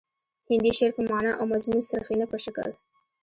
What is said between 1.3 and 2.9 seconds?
او مضمون څرخي نه په شکل